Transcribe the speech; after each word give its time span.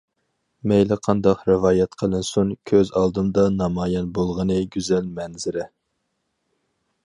مەيلى 0.69 0.95
قانداق 1.07 1.43
رىۋايەت 1.49 1.93
قىلىنسۇن، 1.99 2.55
كۆز 2.73 2.91
ئالدىمدا 3.01 3.45
نامايان 3.61 4.11
بولغىنى 4.19 4.59
گۈزەل 4.77 5.15
مەنزىرە. 5.21 5.71